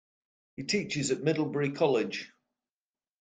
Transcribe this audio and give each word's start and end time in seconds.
He 0.57 0.63
teaches 0.63 1.11
at 1.11 1.21
Middlebury 1.21 1.69
College. 1.73 2.31